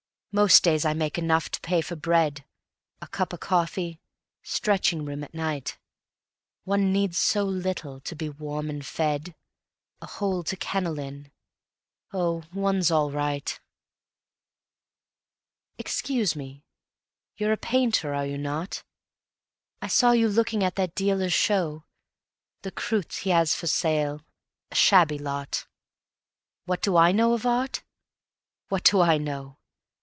[0.33, 2.45] Most days I make enough to pay for bread,
[3.01, 3.99] A cup o' coffee,
[4.41, 5.77] stretching room at night.
[6.63, 9.35] One needs so little to be warm and fed,
[10.01, 11.33] A hole to kennel in
[12.13, 13.59] oh, one's all right...
[15.77, 16.63] Excuse me,
[17.35, 18.83] you're a painter, are you not?
[19.81, 21.83] I saw you looking at that dealer's show,
[22.61, 24.21] The croûtes he has for sale,
[24.71, 25.67] a shabby lot
[26.63, 27.83] What do I know of Art?
[28.69, 29.57] What do I know